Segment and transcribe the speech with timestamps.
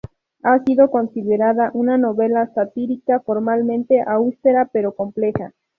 [0.41, 5.53] Ha sido considerada una novela satírica, formalmente austera pero compleja.